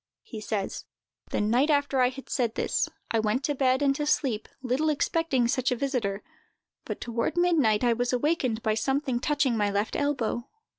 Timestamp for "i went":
3.11-3.43